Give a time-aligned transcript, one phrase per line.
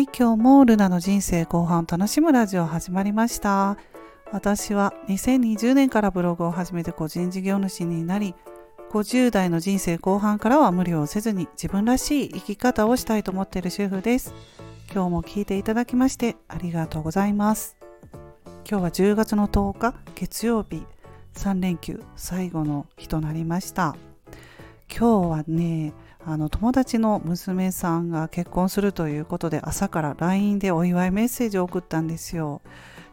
[0.00, 3.76] はい今日もルナの人生後半楽しむラジオ始まりました。
[4.32, 8.34] 私は2020年からブログを始めて個人事業主になり
[8.92, 14.32] 50代の人生後半からは無理をせずに自分らしい生き方をしたいと思っている主婦です。
[14.90, 17.76] 今日も聞いていただきましてありがとうございます。
[18.66, 20.82] 今日は10月の10日月曜日
[21.34, 23.94] 3連休最後の日となりました。
[24.88, 25.92] 今日はね
[26.24, 32.60] あの友達の娘さんが結婚するということで朝から LINE でお祝いメッセージを送ったんですよ。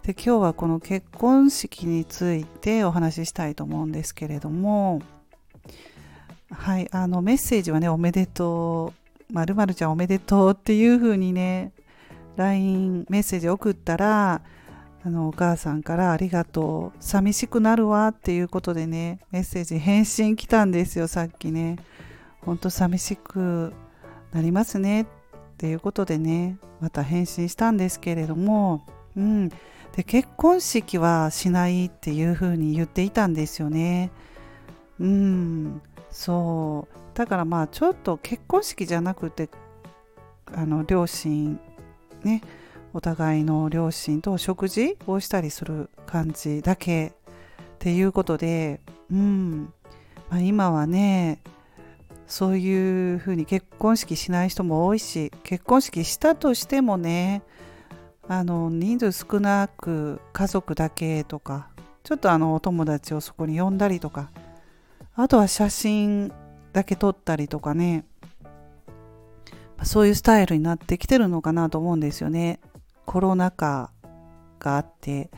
[0.03, 5.01] で今日はこの結婚式についてお話ししたいと思うんですけれども
[6.49, 8.93] はいあのメッセージはねおめでと
[9.29, 11.73] うまるまるちゃんおめでとうっていう風にね
[12.37, 14.41] LINE メッセージ送ったら
[15.03, 21.77] あのお母さんからありがとう寂しくなるわっていうことでねメッセージ返信来たんですよさっきね
[22.47, 23.73] 本当寂しく
[24.31, 25.05] なりますねっ
[25.57, 28.85] ていうことでねまた返信したんですけれども、
[29.17, 34.11] うん、で結婚式はしないっていうふうに言っていたんですよね。
[34.99, 37.17] うん、そう。
[37.17, 39.49] だからまあちょっと結婚式じゃなくて
[40.53, 41.59] あの両親
[42.23, 42.41] ね
[42.93, 47.11] お互いの両親と食事をしたりする感じだけっ
[47.79, 48.79] ていうことで、
[49.11, 49.73] うん。
[50.29, 51.41] まあ、今はね
[52.27, 57.41] そういうふうに結婚式しない人も多いし結婚式したとしてもね
[58.27, 61.69] あの人数少なく家族だけとか
[62.03, 64.29] ちょっとあのお友達をそこに呼んだりとか
[65.15, 66.31] あとは写真
[66.73, 68.05] だけ撮ったりとかね
[69.83, 72.59] そういうスタイルになってきてるのかなと思うんですよね。
[73.05, 73.91] コロナ禍
[74.59, 75.29] があって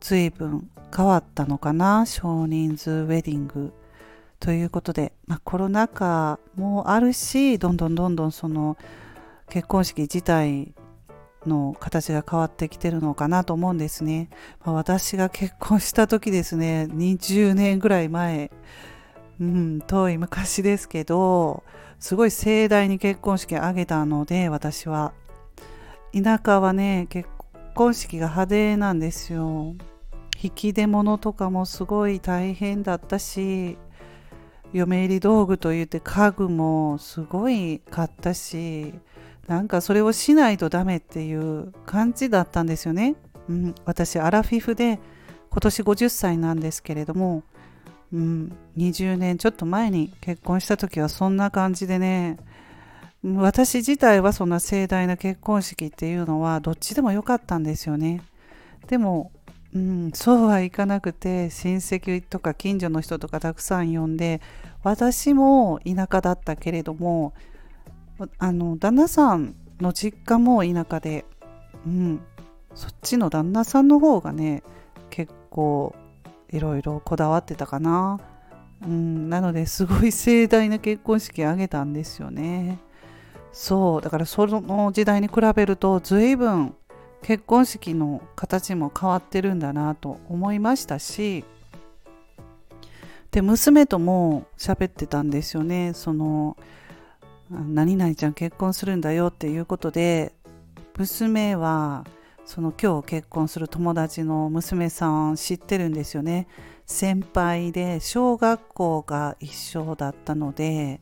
[0.00, 3.72] 随分変わったのかな少人数ウェディング。
[4.42, 8.76] ということで、まあ、コロナ禍もあるしどんどんどんどんその
[9.48, 10.74] 結婚式自体
[11.46, 14.30] の形が変わってきてるのかなと思うんですね。
[14.64, 18.50] まあ、私が結婚した時ですね20年ぐらい前、
[19.40, 21.62] うん、遠い昔ですけど
[22.00, 25.12] すごい盛大に結婚式挙げたので私は
[26.12, 27.28] 田舎はね結
[27.76, 29.76] 婚式が派手なんですよ。
[30.42, 33.78] 引き出物とかもすごい大変だったし
[34.72, 38.94] 嫁入り道具といって家具もすごい買ったし
[39.46, 43.16] なんかそれをしないとダメっていう感じだったんですよね。
[43.48, 45.00] うん、私アラフィフで
[45.50, 47.42] 今年50歳なんですけれども、
[48.12, 52.38] うん、20年ちょっと前に結婚した時はそんな感じでね
[53.24, 58.22] 私自体はそんな盛大な結婚式っていうのはどっちでもよかったんですよね。
[58.88, 59.30] でも
[59.74, 64.42] うん、そうはいかなくて親戚とか近所の人とかたくさん呼んで
[64.82, 67.32] 私も田舎だったけれども
[68.38, 71.24] あの旦那さんの実家も田舎で、
[71.86, 72.20] うん、
[72.74, 74.62] そっちの旦那さんの方がね
[75.08, 75.94] 結構
[76.50, 78.20] いろいろこだわってたかな、
[78.82, 82.78] うん、なのですごい盛大な結婚式あげたんですよね。
[83.52, 86.74] そうだからその時代に比べると随分
[87.22, 91.44] 結婚式の形も変わってるんだなと思いましたし
[93.30, 95.94] で娘とも喋ってたんですよね。
[95.94, 96.56] その
[97.50, 100.34] 何々ちゃん結婚するんだよっていうことで
[100.98, 102.04] 娘は
[102.44, 106.46] その今日結婚する友達の娘さん知ってるんですよね。
[106.84, 111.00] 先輩で小学校が一緒だったので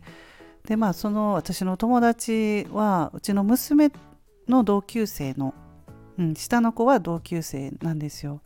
[0.67, 3.91] でまあその私の友達はうちの娘
[4.47, 5.55] の同級生の
[6.19, 8.41] うん、下の子は同級生なんですよ。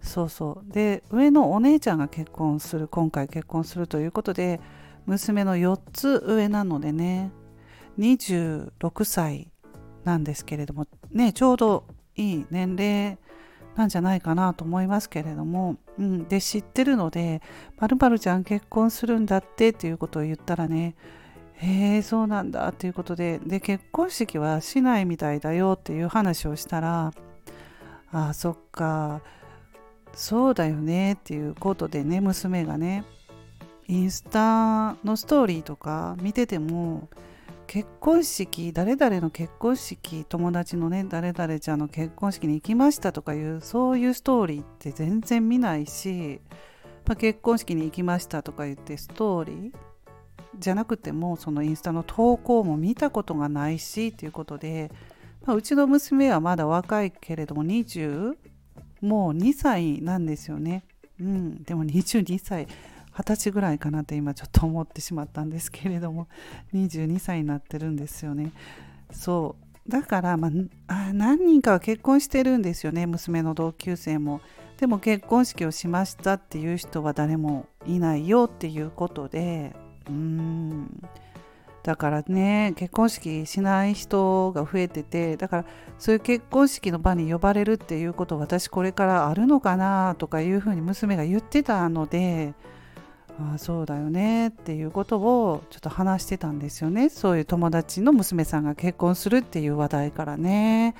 [0.00, 4.60] そうそうで上のお姉ちゃんが結婚する今回結婚するということで
[5.06, 7.32] 娘の4つ上なのでね
[7.98, 9.50] 26歳
[10.04, 11.84] なんですけれどもねちょうど
[12.14, 13.18] いい年齢
[13.74, 17.42] なんじゃないかなと思いますけれども、うん、で知ってるので
[17.76, 20.94] 「まるちゃん結婚するんだって」っていうことを言ったらね
[21.56, 22.68] へえそうなんだ。
[22.68, 27.12] っていうことでで結婚式はしないみたいだよっていう話をしたら
[28.12, 29.22] あそっか。
[30.16, 33.04] そうだよねっていうことでね娘がね
[33.86, 37.08] インスタのストーリーとか見てても
[37.66, 46.40] 結婚式誰々の結婚式友達のね誰々ちゃんの結婚式に行きましたとかいうそういうストーリーって全然見ないし、
[47.06, 49.85] まあ、結婚式に行きましたとか言ってストーリー
[50.58, 54.90] じゃなくてもそのインスタの投稿も見たことがないしということで、
[55.44, 58.36] まあ、うちの娘はまだ若いけれども20
[59.00, 60.84] もう2歳なんですよね。
[61.20, 62.66] うん、でも22歳
[63.12, 66.28] 20歳ぐらいかなって今ちょっと思ってしまったんですけれども
[66.74, 68.52] 22歳になってるんですよね。
[69.10, 69.56] そ
[69.86, 70.50] うだから、ま
[70.88, 74.40] あ、何人かは結婚してるんですよね娘の同級生も。
[74.78, 79.74] でも結婚式をしましたっていう人は誰もいないよっていうことで
[80.08, 81.02] うん。
[81.86, 85.64] だからね結婚式しない人が増えててだから
[86.00, 92.54] そういう結婚式の場に呼ばれるっていうこと私これからあるのかなとかいうふうに娘が言ってたので
[93.38, 97.10] ああそうだよねっていうことをちょっと話してたんですよね。
[97.10, 100.94] そういう友達の娘さんが結婚するっていう話題からね。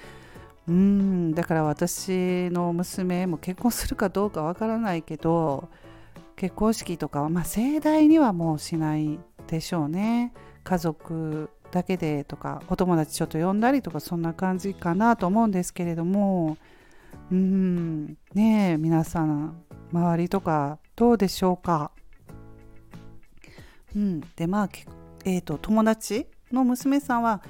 [0.69, 5.69] うんだから私の娘も結婚するかどうかわからないけど
[6.37, 10.33] 結婚式とかはまあ盛大にはもうしないでしょうね。
[10.65, 16.59] 家族だけでとかお友達ちょっと呼んだりとかそんな感じかなと思うんですけれども。
[17.33, 18.17] うん。
[18.35, 19.56] ねえ皆さん
[19.93, 21.91] 周りとかどうでしょうか？
[23.94, 24.21] うん。
[24.37, 24.69] でまあ
[25.25, 27.43] えーと、友達の娘さんは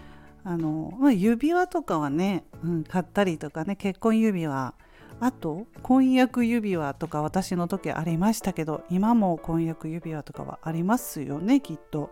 [0.44, 4.75] あの、まあ、指輪とかはね、うん、買ったりとかね結婚指輪
[5.19, 12.11] あと婚約指輪とか私の時ありましたけど今も婚約指輪とかはありますよねきっと。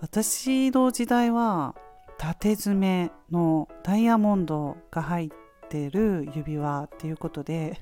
[0.00, 1.74] 私の時代は
[2.18, 5.30] 縦爪のダイヤモンドが入っ
[5.68, 7.80] てる指輪っていうことで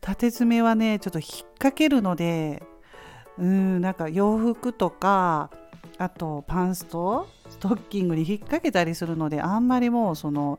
[0.00, 2.62] 縦爪はねちょっと引っ掛けるので
[3.38, 5.50] うんなんか洋服とか
[5.96, 10.58] あとパンストストッキングに引っ掛けたりするのであんまりもうその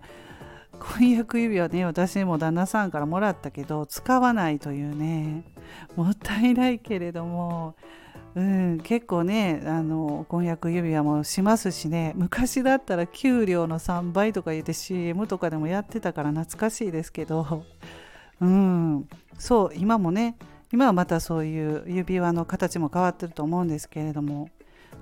[0.79, 5.43] 婚約指輪ね私も旦那さんからもらったけど使わないというね。
[5.95, 7.75] もったいないけれども。
[8.35, 12.13] うん、結構ねあの婚約指輪もしますしね。
[12.15, 17.63] 昔だったら給料の3倍とか言って CM とかでもやってたから懐かしいですけど、
[18.39, 20.37] うん、そう今もね
[20.71, 24.49] 今はまたそういう指輪の形も変わってると思うんですけれども。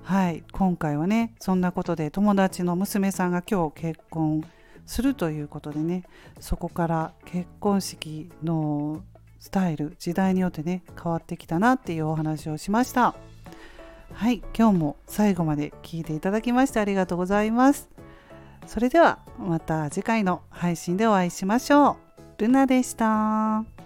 [0.02, 4.42] はい今回はねそんなことで友達の娘さんが今日結婚。
[4.88, 6.02] するということでね
[6.40, 9.02] そこから結婚式の
[9.38, 13.14] スタイル時代によってね変わってきたなっていうお話をしました。
[14.14, 17.90] はい今日も最後まで聞いていただきましてありがとうございます。
[18.66, 21.98] それではまた次回の配信でお会いしましょ
[22.38, 22.42] う。
[22.42, 23.77] ルナでした。